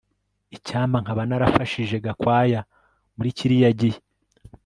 [0.55, 2.61] Icyampa nkaba narafashije Gakwaya
[3.15, 3.99] muri kiriya gihe